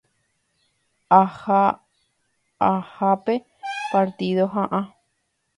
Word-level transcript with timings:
Aha'ãhápe 1.19 3.35
partido 3.93 4.45
ha'a. 4.57 4.81